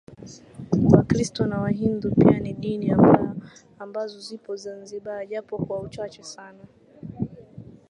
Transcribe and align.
Wakristo 0.91 1.43
na 1.45 1.57
wahindu 1.61 2.11
pia 2.15 2.39
ni 2.39 2.53
dini 2.53 2.95
ambazo 3.79 4.19
zipo 4.19 4.55
Zanzibar 4.55 5.27
japo 5.27 5.57
kwa 5.57 5.79
uchache 5.79 6.23
Sana 6.23 6.63